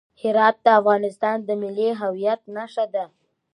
[0.21, 3.05] هرات د افغانستان د ملي هویت نښه ده.